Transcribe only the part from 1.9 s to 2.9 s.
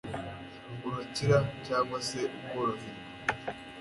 se ukoroherwa.